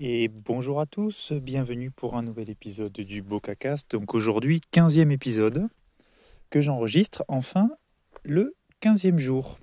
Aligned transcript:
Et 0.00 0.28
bonjour 0.28 0.80
à 0.80 0.86
tous, 0.86 1.32
bienvenue 1.32 1.90
pour 1.90 2.14
un 2.14 2.22
nouvel 2.22 2.50
épisode 2.50 2.92
du 2.92 3.20
Bocacast. 3.20 3.90
Donc 3.90 4.14
aujourd'hui, 4.14 4.60
15e 4.72 5.10
épisode 5.10 5.66
que 6.50 6.60
j'enregistre 6.60 7.24
enfin 7.26 7.70
le 8.22 8.54
15e 8.80 9.18
jour. 9.18 9.58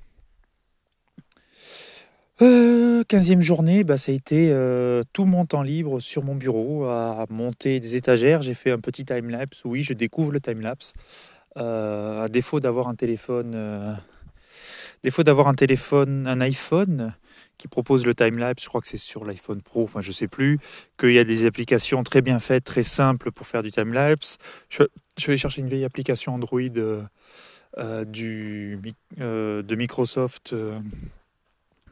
Euh, 2.42 3.04
15e 3.04 3.40
journée, 3.40 3.86
bah, 3.86 3.98
ça 3.98 4.12
a 4.12 4.16
été 4.16 4.52
euh, 4.52 5.04
tout 5.14 5.24
mon 5.24 5.46
temps 5.46 5.62
libre 5.62 6.02
sur 6.02 6.22
mon 6.22 6.36
bureau 6.36 6.84
à 6.84 7.26
monter 7.30 7.80
des 7.80 7.96
étagères. 7.96 8.42
J'ai 8.42 8.56
fait 8.56 8.72
un 8.72 8.80
petit 8.80 9.06
time-lapse. 9.06 9.62
Oui, 9.64 9.84
je 9.84 9.94
découvre 9.94 10.34
le 10.34 10.42
time-lapse. 10.42 10.92
Euh, 11.56 12.26
à 12.26 12.28
défaut 12.28 12.60
d'avoir 12.60 12.90
un 12.90 12.96
téléphone, 12.96 13.54
euh, 13.56 13.94
défaut 15.02 15.24
d'avoir 15.24 15.48
un 15.48 15.56
téléphone, 15.56 16.28
un 16.28 16.42
iPhone 16.42 17.14
qui 17.58 17.68
propose 17.68 18.06
le 18.06 18.16
time-lapse, 18.16 18.64
je 18.64 18.70
crois 18.70 18.82
que 18.82 18.88
c'est 18.88 18.98
sur 18.98 19.26
l'iPhone 19.26 19.62
Pro, 19.62 19.84
enfin 19.84 20.02
je 20.02 20.12
sais 20.12 20.28
plus, 20.28 20.60
qu'il 20.98 21.14
y 21.14 21.20
a 21.20 21.24
des 21.24 21.46
applications 21.46 22.04
très 22.04 22.22
bien 22.22 22.40
faites, 22.40 22.64
très 22.64 22.84
simples 22.84 23.32
pour 23.32 23.48
faire 23.48 23.64
du 23.64 23.72
time-lapse. 23.72 24.38
Je, 24.70 24.84
je 25.18 25.28
vais 25.28 25.38
chercher 25.38 25.62
une 25.62 25.70
vieille 25.70 25.86
application 25.86 26.34
Android 26.34 26.60
euh, 26.60 27.04
euh, 27.78 28.06
du, 28.06 28.80
euh, 29.20 29.62
de 29.62 29.76
Microsoft 29.76 30.56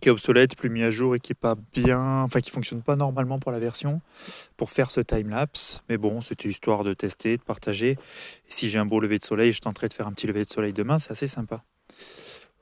qui 0.03 0.09
est 0.09 0.11
obsolète, 0.11 0.57
plus 0.57 0.69
mis 0.69 0.83
à 0.83 0.89
jour 0.89 1.15
et 1.15 1.19
qui 1.21 1.31
est 1.31 1.35
pas 1.35 1.55
bien, 1.71 2.23
enfin 2.23 2.41
qui 2.41 2.51
fonctionne 2.51 2.81
pas 2.81 2.97
normalement 2.97 3.39
pour 3.39 3.53
la 3.53 3.59
version, 3.59 4.01
pour 4.57 4.69
faire 4.69 4.91
ce 4.91 4.99
time-lapse. 4.99 5.81
Mais 5.87 5.95
bon, 5.95 6.19
c'était 6.19 6.49
histoire 6.49 6.83
de 6.83 6.93
tester, 6.93 7.37
de 7.37 7.41
partager. 7.41 7.91
Et 7.91 7.97
si 8.49 8.69
j'ai 8.69 8.79
un 8.79 8.85
beau 8.85 8.99
lever 8.99 9.17
de 9.17 9.23
soleil, 9.23 9.53
je 9.53 9.61
tenterai 9.61 9.87
de 9.87 9.93
faire 9.93 10.05
un 10.05 10.11
petit 10.11 10.27
lever 10.27 10.43
de 10.43 10.49
soleil 10.49 10.73
demain, 10.73 10.99
c'est 10.99 11.11
assez 11.11 11.27
sympa. 11.27 11.63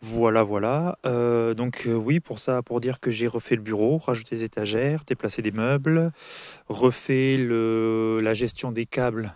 Voilà, 0.03 0.41
voilà. 0.41 0.97
Euh, 1.05 1.53
donc 1.53 1.83
euh, 1.85 1.93
oui, 1.93 2.19
pour 2.19 2.39
ça, 2.39 2.63
pour 2.63 2.81
dire 2.81 2.99
que 2.99 3.11
j'ai 3.11 3.27
refait 3.27 3.55
le 3.55 3.61
bureau, 3.61 3.99
rajouté 3.99 4.35
des 4.35 4.43
étagères, 4.43 5.03
déplacé 5.05 5.43
des 5.43 5.51
meubles, 5.51 6.11
refait 6.69 7.37
la 7.37 8.33
gestion 8.33 8.71
des 8.71 8.87
câbles, 8.87 9.35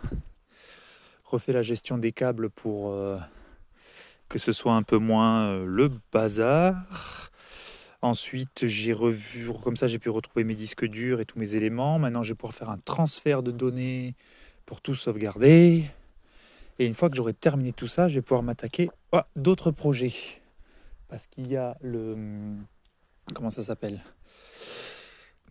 refait 1.24 1.54
la 1.54 1.62
gestion 1.62 2.00
des 2.00 2.12
câbles 2.12 2.50
pour 2.50 2.90
euh, 2.90 3.18
que 4.28 4.40
ce 4.40 4.54
soit 4.54 4.74
un 4.74 4.82
peu 4.82 4.98
moins 4.98 5.64
le 5.64 5.92
bazar. 6.12 7.30
Ensuite, 8.02 8.66
j'ai 8.66 8.94
revu, 8.94 9.52
comme 9.64 9.78
ça, 9.78 9.86
j'ai 9.86 10.00
pu 10.00 10.10
retrouver 10.10 10.44
mes 10.44 10.56
disques 10.56 10.86
durs 10.86 11.22
et 11.22 11.26
tous 11.26 11.38
mes 11.38 11.56
éléments. 11.56 12.00
Maintenant, 12.00 12.24
je 12.24 12.32
vais 12.32 12.36
pouvoir 12.36 12.56
faire 12.56 12.72
un 12.72 12.80
transfert 12.80 13.44
de 13.44 13.52
données 13.52 14.16
pour 14.66 14.82
tout 14.82 14.96
sauvegarder. 14.96 15.86
Et 16.80 16.88
une 16.88 16.96
fois 16.96 17.12
que 17.12 17.16
j'aurai 17.16 17.34
terminé 17.34 17.72
tout 17.72 17.88
ça, 17.88 18.10
je 18.10 18.16
vais 18.16 18.22
pouvoir 18.22 18.42
m'attaquer 18.42 18.90
à 19.12 19.28
d'autres 19.36 19.70
projets 19.70 20.42
parce 21.08 21.28
qu'il 21.28 21.48
y 21.48 21.56
a 21.56 21.78
le 21.82 22.16
comment 23.34 23.52
ça 23.52 23.64
s'appelle? 23.64 24.02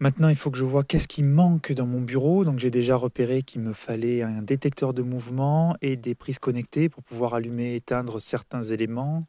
Maintenant, 0.00 0.28
il 0.28 0.34
faut 0.34 0.50
que 0.50 0.58
je 0.58 0.64
vois 0.64 0.82
qu'est-ce 0.82 1.06
qui 1.06 1.22
manque 1.22 1.72
dans 1.72 1.86
mon 1.86 2.00
bureau. 2.00 2.44
Donc, 2.44 2.58
j'ai 2.58 2.70
déjà 2.70 2.96
repéré 2.96 3.42
qu'il 3.42 3.60
me 3.60 3.72
fallait 3.72 4.22
un 4.22 4.42
détecteur 4.42 4.92
de 4.92 5.02
mouvement 5.02 5.76
et 5.82 5.96
des 5.96 6.16
prises 6.16 6.40
connectées 6.40 6.88
pour 6.88 7.04
pouvoir 7.04 7.34
allumer 7.34 7.74
et 7.74 7.76
éteindre 7.76 8.20
certains 8.20 8.64
éléments. 8.64 9.24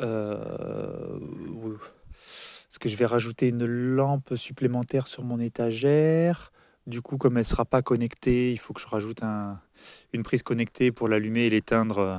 Euh, 0.00 1.18
Est-ce 2.70 2.78
que 2.78 2.88
je 2.88 2.96
vais 2.96 3.06
rajouter 3.06 3.48
une 3.48 3.66
lampe 3.66 4.36
supplémentaire 4.36 5.08
sur 5.08 5.24
mon 5.24 5.40
étagère? 5.40 6.52
Du 6.86 7.02
coup, 7.02 7.18
comme 7.18 7.36
elle 7.36 7.42
ne 7.42 7.48
sera 7.48 7.64
pas 7.64 7.82
connectée, 7.82 8.52
il 8.52 8.58
faut 8.58 8.72
que 8.72 8.80
je 8.80 8.86
rajoute 8.86 9.24
un, 9.24 9.60
une 10.12 10.22
prise 10.22 10.44
connectée 10.44 10.92
pour 10.92 11.08
l'allumer 11.08 11.46
et 11.46 11.50
l'éteindre 11.50 11.98
euh, 11.98 12.18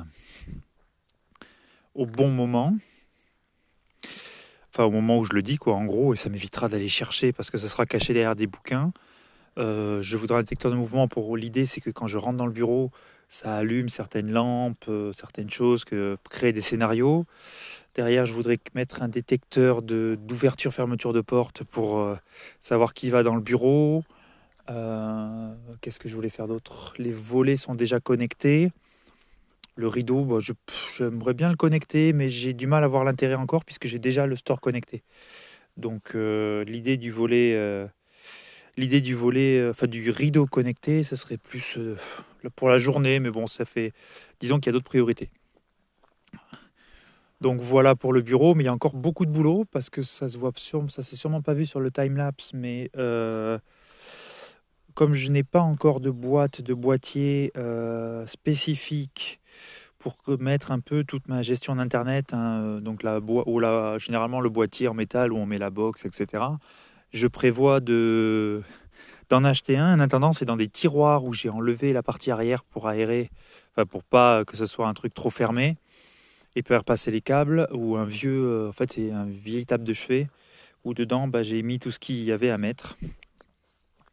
au 1.96 2.06
bon 2.06 2.30
moment 2.30 2.76
au 4.86 4.92
moment 4.92 5.20
où 5.20 5.26
je 5.26 5.34
le 5.34 5.42
dis 5.42 5.58
quoi 5.58 5.76
en 5.76 5.86
gros 5.86 6.14
et 6.14 6.18
ça 6.18 6.30
m'évitera 6.30 6.70
d'aller 6.70 6.88
chercher 6.88 7.32
parce 7.34 7.50
que 7.50 7.58
ça 7.58 7.68
sera 7.68 7.86
caché 7.86 8.14
derrière 8.14 8.36
des 8.36 8.48
bouquins. 8.48 8.92
Euh, 9.58 10.02
je 10.02 10.18
voudrais 10.18 10.38
un 10.38 10.42
détecteur 10.42 10.72
de 10.72 10.78
mouvement 10.78 11.08
pour 11.08 11.36
l'idée 11.36 11.66
c'est 11.66 11.82
que 11.82 11.90
quand 11.90 12.08
je 12.08 12.18
rentre 12.18 12.38
dans 12.38 12.46
le 12.46 12.52
bureau 12.52 12.92
ça 13.28 13.56
allume 13.56 13.90
certaines 13.90 14.32
lampes 14.32 14.86
euh, 14.88 15.12
certaines 15.14 15.50
choses 15.50 15.86
que 15.86 16.18
créer 16.30 16.54
des 16.54 16.62
scénarios. 16.62 17.26
Derrière 17.96 18.26
je 18.26 18.34
voudrais 18.34 18.60
mettre 18.76 19.02
un 19.02 19.08
détecteur 19.08 19.82
d'ouverture 19.82 20.74
fermeture 20.74 21.14
de 21.14 21.22
porte 21.22 21.64
pour 21.64 22.00
euh, 22.00 22.16
savoir 22.60 22.94
qui 22.94 23.10
va 23.10 23.24
dans 23.24 23.36
le 23.36 23.42
bureau. 23.42 24.04
Qu'est-ce 25.82 26.00
que 26.00 26.08
je 26.08 26.14
voulais 26.14 26.30
faire 26.30 26.48
d'autre? 26.48 26.94
Les 27.00 27.12
volets 27.12 27.58
sont 27.58 27.74
déjà 27.74 28.00
connectés 28.00 28.72
le 29.76 29.88
rideau, 29.88 30.26
bah, 30.26 30.40
j'aimerais 30.98 31.34
bien 31.34 31.50
le 31.50 31.56
connecter, 31.56 32.14
mais 32.14 32.30
j'ai 32.30 32.54
du 32.54 32.68
mal 32.68 32.84
à 32.84 32.88
voir 32.88 33.04
l'intérêt 33.04 33.36
encore 33.36 33.66
puisque 33.66 33.88
j'ai 33.88 34.00
déjà 34.00 34.28
le 34.28 34.36
store 34.36 34.62
connecté. 34.62 35.04
Donc 35.78 36.12
euh, 36.16 36.64
l'idée 36.66 36.98
du 36.98 37.12
volet, 37.12 37.54
euh, 37.56 37.88
l'idée 38.78 39.02
du 39.02 39.16
volet, 39.16 39.58
euh, 39.60 39.72
enfin 39.72 39.88
du 39.88 40.10
rideau 40.12 40.46
connecté, 40.46 41.04
ce 41.04 41.16
serait 41.16 41.38
plus 41.38 41.78
pour 42.56 42.70
la 42.70 42.80
journée, 42.80 43.20
mais 43.20 43.32
bon, 43.32 43.48
ça 43.48 43.66
fait, 43.66 43.94
disons 44.40 44.60
qu'il 44.60 44.68
y 44.68 44.70
a 44.70 44.74
d'autres 44.74 44.86
priorités. 44.86 45.30
Donc 47.42 47.62
voilà 47.62 47.96
pour 47.96 48.12
le 48.12 48.22
bureau, 48.22 48.54
mais 48.54 48.64
il 48.64 48.66
y 48.66 48.70
a 48.70 48.74
encore 48.74 48.96
beaucoup 48.96 49.26
de 49.26 49.32
boulot 49.32 49.64
parce 49.72 49.90
que 49.90 50.04
ça 50.04 50.28
se 50.28 50.38
voit 50.38 50.52
ça 50.56 51.02
s'est 51.02 51.16
sûrement 51.16 51.42
pas 51.42 51.54
vu 51.54 51.66
sur 51.66 51.80
le 51.80 51.90
time 51.90 52.18
lapse, 52.18 52.52
mais 52.54 52.92
comme 55.00 55.14
je 55.14 55.32
n'ai 55.32 55.46
pas 55.46 55.62
encore 55.62 56.02
de 56.02 56.10
boîte, 56.10 56.60
de 56.60 56.74
boîtier 56.74 57.54
euh, 57.56 58.26
spécifique 58.26 59.40
pour 59.98 60.18
mettre 60.42 60.74
un 60.74 60.82
peu 60.82 61.06
toute 61.06 61.30
ma 61.30 61.42
gestion 61.42 61.78
d'internet, 61.78 62.34
hein, 62.34 62.64
euh, 62.64 62.80
donc 62.82 63.04
la 63.04 63.20
ou 63.22 63.62
généralement 63.98 64.42
le 64.42 64.50
boîtier 64.50 64.90
en 64.90 64.94
métal 64.94 65.32
où 65.32 65.38
on 65.38 65.46
met 65.46 65.58
la 65.58 65.70
box, 65.70 66.04
etc. 66.04 66.44
Je 67.14 67.28
prévois 67.28 67.80
de 67.80 68.62
d'en 69.30 69.46
acheter 69.46 69.78
un. 69.78 69.96
En 69.96 70.02
attendant, 70.02 70.34
c'est 70.34 70.44
dans 70.44 70.58
des 70.58 70.68
tiroirs 70.68 71.24
où 71.24 71.32
j'ai 71.32 71.48
enlevé 71.48 71.94
la 71.94 72.04
partie 72.04 72.30
arrière 72.30 72.66
pour 72.66 72.90
aérer, 72.90 73.30
enfin 73.72 73.86
pour 73.86 74.04
pas 74.04 74.44
que 74.44 74.58
ce 74.58 74.66
soit 74.66 74.90
un 74.90 74.94
truc 74.94 75.14
trop 75.14 75.30
fermé 75.30 75.78
et 76.58 76.62
faire 76.62 76.84
passer 76.84 77.10
les 77.10 77.22
câbles 77.22 77.70
ou 77.72 77.96
un 77.96 78.04
vieux, 78.04 78.44
euh, 78.44 78.68
en 78.68 78.74
fait 78.74 78.92
c'est 78.92 79.12
un 79.12 79.24
vieille 79.24 79.66
table 79.66 79.86
de 79.86 79.94
chevet 79.94 80.28
où 80.84 80.94
dedans 80.94 81.30
bah, 81.30 81.42
j'ai 81.42 81.64
mis 81.64 81.80
tout 81.80 81.90
ce 81.90 82.00
qu'il 82.00 82.22
y 82.22 82.34
avait 82.34 82.50
à 82.50 82.58
mettre. 82.58 82.98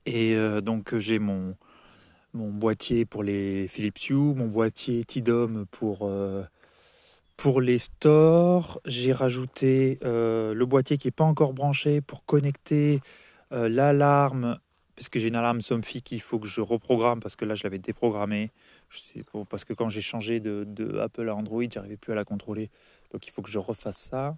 Et 0.07 0.35
euh, 0.37 0.61
donc 0.61 0.95
euh, 0.95 1.01
j'ai 1.01 1.19
mon, 1.19 1.57
mon 2.33 2.51
boîtier 2.51 3.05
pour 3.05 3.23
les 3.23 3.69
Philips 3.69 4.09
Hue, 4.09 4.15
mon 4.15 4.47
boîtier 4.47 5.05
Tidom 5.05 5.67
pour, 5.71 6.01
euh, 6.03 6.45
pour 7.37 7.61
les 7.61 7.79
stores. 7.79 8.81
J'ai 8.87 9.13
rajouté 9.13 9.99
le 10.03 10.65
boîtier 10.65 10.97
qui 10.97 11.09
n'est 11.09 11.13
pas 11.13 11.25
encore 11.25 11.53
branché 11.53 12.01
pour 12.01 12.25
connecter 12.25 13.01
l'alarme, 13.51 14.59
parce 14.97 15.09
que 15.09 15.21
j'ai 15.21 15.29
une 15.29 15.37
alarme 15.37 15.61
Somfy 15.61 16.03
qu'il 16.03 16.21
faut 16.21 16.39
que 16.39 16.49
je 16.49 16.61
reprogramme, 16.61 17.21
parce 17.21 17.37
que 17.37 17.45
là 17.45 17.55
je 17.55 17.65
l'avais 17.65 17.79
déprogrammée. 17.79 18.51
Parce 19.51 19.65
que 19.65 19.73
quand 19.73 19.89
j'ai 19.89 20.01
changé 20.01 20.41
de, 20.41 20.65
de 20.67 20.99
Apple 20.99 21.29
à 21.29 21.35
Android, 21.35 21.65
j'arrivais 21.71 21.97
plus 21.97 22.13
à 22.13 22.17
la 22.17 22.25
contrôler. 22.25 22.71
Donc 23.13 23.27
il 23.27 23.31
faut 23.31 23.43
que 23.43 23.51
je 23.51 23.59
refasse 23.59 23.99
ça. 23.99 24.37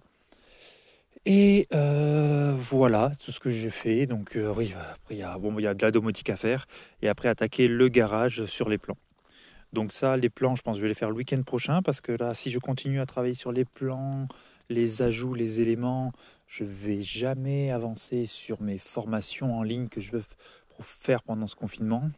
Et 1.25 1.67
euh, 1.73 2.55
voilà 2.57 3.11
tout 3.19 3.31
ce 3.31 3.39
que 3.39 3.49
j'ai 3.49 3.69
fait. 3.69 4.05
Donc 4.05 4.35
euh, 4.35 4.53
oui, 4.55 4.73
après 4.91 5.15
il 5.15 5.19
y 5.19 5.23
a, 5.23 5.37
bon, 5.37 5.57
y 5.59 5.67
a 5.67 5.73
de 5.73 5.85
la 5.85 5.91
domotique 5.91 6.29
à 6.29 6.37
faire. 6.37 6.65
Et 7.01 7.09
après 7.09 7.27
attaquer 7.27 7.67
le 7.67 7.87
garage 7.89 8.45
sur 8.45 8.69
les 8.69 8.77
plans. 8.77 8.97
Donc 9.73 9.93
ça, 9.93 10.17
les 10.17 10.29
plans, 10.29 10.55
je 10.55 10.63
pense 10.63 10.75
que 10.75 10.77
je 10.77 10.81
vais 10.81 10.87
les 10.87 10.95
faire 10.95 11.09
le 11.09 11.15
week-end 11.15 11.41
prochain. 11.43 11.81
Parce 11.81 12.01
que 12.01 12.11
là, 12.11 12.33
si 12.33 12.49
je 12.49 12.59
continue 12.59 12.99
à 12.99 13.05
travailler 13.05 13.35
sur 13.35 13.51
les 13.51 13.65
plans, 13.65 14.27
les 14.69 15.01
ajouts, 15.01 15.33
les 15.33 15.61
éléments, 15.61 16.11
je 16.47 16.63
vais 16.63 17.01
jamais 17.01 17.71
avancer 17.71 18.25
sur 18.25 18.61
mes 18.61 18.77
formations 18.77 19.57
en 19.57 19.63
ligne 19.63 19.87
que 19.87 20.01
je 20.01 20.11
veux 20.11 20.23
faire 20.81 21.21
pendant 21.21 21.47
ce 21.47 21.55
confinement. 21.55 22.09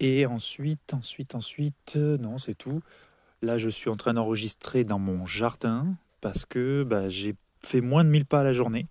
Et 0.00 0.26
ensuite, 0.26 0.94
ensuite, 0.94 1.34
ensuite, 1.34 1.94
euh, 1.96 2.16
non, 2.18 2.38
c'est 2.38 2.54
tout. 2.54 2.80
Là, 3.42 3.58
je 3.58 3.68
suis 3.68 3.90
en 3.90 3.96
train 3.96 4.14
d'enregistrer 4.14 4.84
dans 4.84 4.98
mon 4.98 5.26
jardin 5.26 5.96
parce 6.20 6.46
que 6.46 6.84
bah, 6.84 7.08
j'ai 7.08 7.34
fait 7.64 7.80
moins 7.80 8.04
de 8.04 8.10
1000 8.10 8.26
pas 8.26 8.40
à 8.40 8.44
la 8.44 8.52
journée. 8.52 8.86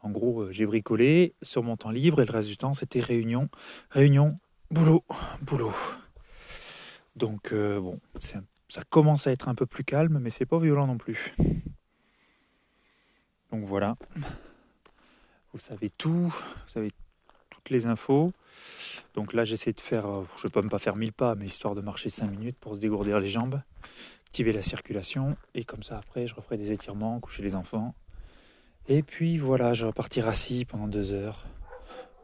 En 0.00 0.10
gros, 0.10 0.42
euh, 0.42 0.52
j'ai 0.52 0.66
bricolé 0.66 1.34
sur 1.42 1.62
mon 1.62 1.76
temps 1.76 1.90
libre 1.90 2.20
et 2.20 2.26
le 2.26 2.32
reste 2.32 2.48
du 2.48 2.56
temps, 2.56 2.74
c'était 2.74 3.00
réunion, 3.00 3.48
réunion, 3.90 4.36
boulot, 4.70 5.02
boulot. 5.42 5.72
Donc, 7.16 7.52
euh, 7.52 7.80
bon, 7.80 8.00
ça 8.68 8.82
commence 8.90 9.26
à 9.26 9.32
être 9.32 9.48
un 9.48 9.54
peu 9.54 9.66
plus 9.66 9.84
calme, 9.84 10.18
mais 10.20 10.30
c'est 10.30 10.46
pas 10.46 10.58
violent 10.58 10.86
non 10.86 10.98
plus. 10.98 11.34
Donc 13.50 13.64
voilà. 13.64 13.96
Vous 15.52 15.60
savez 15.60 15.88
tout, 15.88 16.28
vous 16.28 16.68
savez 16.68 16.90
toutes 17.50 17.70
les 17.70 17.86
infos. 17.86 18.32
Donc 19.14 19.32
là, 19.32 19.44
j'essaie 19.44 19.72
de 19.72 19.80
faire, 19.80 20.06
euh, 20.06 20.24
je 20.36 20.40
ne 20.40 20.42
vais 20.48 20.52
pas 20.52 20.62
me 20.62 20.68
pas 20.68 20.80
faire 20.80 20.96
1000 20.96 21.12
pas, 21.12 21.36
mais 21.36 21.46
histoire 21.46 21.76
de 21.76 21.80
marcher 21.80 22.08
5 22.08 22.28
minutes 22.28 22.58
pour 22.58 22.74
se 22.74 22.80
dégourdir 22.80 23.20
les 23.20 23.28
jambes, 23.28 23.62
activer 24.34 24.52
la 24.52 24.62
circulation, 24.62 25.36
et 25.54 25.62
comme 25.62 25.84
ça, 25.84 25.96
après, 25.96 26.26
je 26.26 26.34
referai 26.34 26.56
des 26.56 26.72
étirements, 26.72 27.20
coucher 27.20 27.44
les 27.44 27.54
enfants. 27.54 27.94
Et 28.88 29.04
puis 29.04 29.38
voilà, 29.38 29.74
je 29.74 29.86
repartirai 29.86 30.28
assis 30.28 30.64
pendant 30.64 30.88
deux 30.88 31.12
heures, 31.12 31.46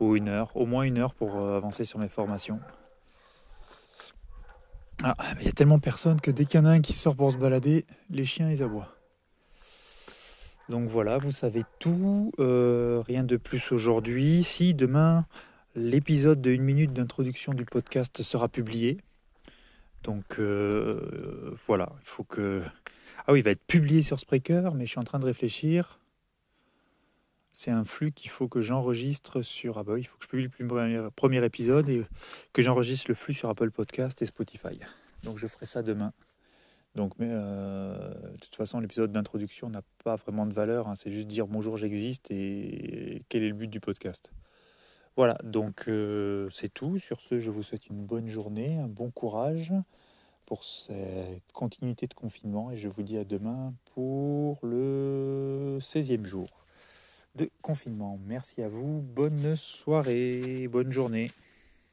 ou 0.01 0.17
une 0.17 0.27
heure, 0.27 0.51
au 0.57 0.67
moins 0.67 0.83
une 0.83 0.99
heure 0.99 1.15
pour 1.15 1.37
euh, 1.37 1.57
avancer 1.57 1.85
sur 1.85 2.01
mes 2.01 2.09
formations. 2.09 2.59
Ah, 5.05 5.15
il 5.39 5.47
y 5.47 5.49
a 5.49 5.53
tellement 5.53 5.79
personne 5.79 6.21
que 6.21 6.33
dès 6.33 6.47
qu'il 6.47 6.59
y 6.59 6.63
en 6.65 6.67
a 6.67 6.71
un 6.71 6.81
qui 6.81 6.95
sort 6.95 7.15
pour 7.15 7.31
se 7.31 7.37
balader, 7.37 7.87
les 8.11 8.25
chiens, 8.25 8.51
ils 8.51 8.65
aboient. 8.65 8.93
Donc 10.69 10.89
voilà, 10.89 11.19
vous 11.19 11.31
savez 11.31 11.63
tout. 11.79 12.33
Euh, 12.41 13.05
rien 13.07 13.23
de 13.23 13.37
plus 13.37 13.71
aujourd'hui. 13.71 14.43
Si 14.43 14.75
demain, 14.75 15.27
l'épisode 15.77 16.41
de 16.41 16.51
une 16.51 16.65
minute 16.65 16.93
d'introduction 16.93 17.55
du 17.55 17.65
podcast 17.65 18.21
sera 18.23 18.49
publié. 18.49 18.99
Donc 20.03 20.39
euh, 20.39 21.55
voilà, 21.67 21.93
il 22.01 22.07
faut 22.07 22.25
que... 22.25 22.63
Ah 23.27 23.33
oui, 23.33 23.41
il 23.41 23.43
va 23.43 23.51
être 23.51 23.65
publié 23.65 24.03
sur 24.03 24.19
Spreaker, 24.19 24.75
mais 24.75 24.87
je 24.87 24.91
suis 24.91 24.99
en 24.99 25.05
train 25.05 25.19
de 25.19 25.27
réfléchir. 25.27 26.01
C'est 27.53 27.71
un 27.71 27.85
flux 27.85 28.13
qu'il 28.13 28.31
faut 28.31 28.49
que 28.49 28.61
j'enregistre 28.61 29.43
sur... 29.43 29.79
Ah 29.79 29.83
bah 29.83 29.99
il 29.99 30.05
faut 30.05 30.17
que 30.17 30.25
je 30.25 30.29
publie 30.29 30.45
le 30.45 30.67
premier, 30.67 31.09
premier 31.15 31.45
épisode 31.45 31.89
et 31.89 32.05
que 32.53 32.63
j'enregistre 32.63 33.07
le 33.09 33.15
flux 33.15 33.35
sur 33.35 33.51
Apple 33.51 33.71
Podcast 33.71 34.23
et 34.23 34.27
Spotify. 34.27 34.79
Donc 35.23 35.37
je 35.37 35.47
ferai 35.47 35.67
ça 35.67 35.83
demain. 35.83 36.13
Donc, 36.97 37.13
mais 37.19 37.29
euh, 37.31 38.15
de 38.33 38.39
toute 38.39 38.57
façon, 38.57 38.81
l'épisode 38.81 39.13
d'introduction 39.13 39.69
n'a 39.71 39.83
pas 40.03 40.17
vraiment 40.17 40.47
de 40.47 40.53
valeur. 40.53 40.89
Hein. 40.89 40.95
c'est 40.97 41.13
juste 41.13 41.29
dire 41.29 41.47
bonjour, 41.47 41.77
j'existe 41.77 42.31
et 42.31 43.23
quel 43.29 43.43
est 43.43 43.49
le 43.49 43.55
but 43.55 43.69
du 43.69 43.81
podcast. 43.81 44.33
Voilà, 45.21 45.37
donc 45.45 45.85
c'est 46.51 46.73
tout. 46.73 46.99
Sur 46.99 47.21
ce, 47.21 47.41
je 47.41 47.51
vous 47.51 47.63
souhaite 47.63 47.89
une 47.89 48.03
bonne 48.07 48.27
journée, 48.27 48.79
un 48.79 48.89
bon 48.89 49.11
courage 49.11 49.75
pour 50.47 50.65
cette 50.65 51.53
continuité 51.53 52.07
de 52.07 52.15
confinement 52.15 52.71
et 52.71 52.79
je 52.79 52.89
vous 52.89 53.03
dis 53.03 53.19
à 53.19 53.25
demain 53.25 53.75
pour 53.95 54.61
le 54.63 55.77
16e 55.83 56.25
jour 56.25 56.49
de 57.35 57.51
confinement. 57.61 58.19
Merci 58.27 58.63
à 58.63 58.71
vous, 58.71 59.03
bonne 59.03 59.57
soirée, 59.57 60.69
bonne 60.69 60.91
journée. 60.91 61.31